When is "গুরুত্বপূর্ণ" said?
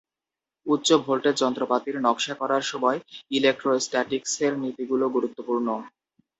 5.15-5.67